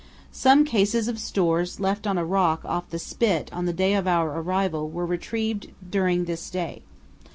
[0.31, 4.07] Some cases of stores left on a rock off the spit on the day of
[4.07, 6.81] our arrival were retrieved during this day.